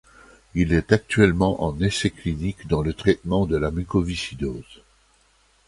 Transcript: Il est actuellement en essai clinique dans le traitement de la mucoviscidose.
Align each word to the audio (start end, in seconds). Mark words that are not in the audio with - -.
Il 0.55 0.73
est 0.73 0.93
actuellement 0.93 1.63
en 1.63 1.79
essai 1.79 2.09
clinique 2.09 2.67
dans 2.67 2.81
le 2.81 2.91
traitement 2.91 3.45
de 3.45 3.55
la 3.55 3.69
mucoviscidose. 3.69 4.81